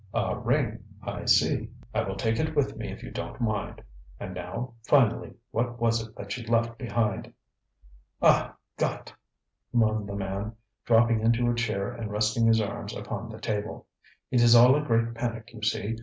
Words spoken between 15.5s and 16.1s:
you see.